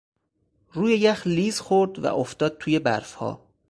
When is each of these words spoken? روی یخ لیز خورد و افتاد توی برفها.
روی 0.71 0.97
یخ 0.97 1.27
لیز 1.27 1.59
خورد 1.59 1.99
و 1.99 2.15
افتاد 2.15 2.57
توی 2.57 2.79
برفها. 2.79 3.41